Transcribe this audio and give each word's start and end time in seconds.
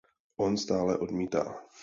On 0.37 0.57
stále 0.57 0.97
odmítá. 1.05 1.43